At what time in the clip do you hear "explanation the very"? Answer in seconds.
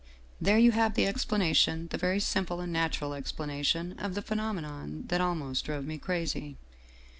1.05-2.19